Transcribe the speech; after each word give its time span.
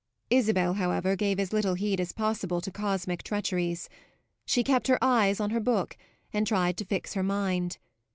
Isabel, 0.31 0.73
however, 0.73 1.15
gave 1.15 1.39
as 1.39 1.53
little 1.53 1.75
heed 1.75 1.99
as 1.99 2.11
possible 2.11 2.59
to 2.61 2.71
cosmic 2.71 3.21
treacheries; 3.21 3.87
she 4.47 4.63
kept 4.63 4.87
her 4.87 4.97
eyes 4.99 5.39
on 5.39 5.51
her 5.51 5.59
book 5.59 5.95
and 6.33 6.47
tried 6.47 6.75
to 6.77 6.85
fix 6.85 7.13
her 7.13 7.21
mind. 7.21 7.77